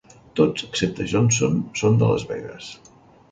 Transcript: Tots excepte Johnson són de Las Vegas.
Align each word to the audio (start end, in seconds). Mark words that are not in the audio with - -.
Tots 0.37 0.63
excepte 0.67 1.05
Johnson 1.11 1.61
són 1.83 2.01
de 2.01 2.09
Las 2.13 2.27
Vegas. 2.31 2.73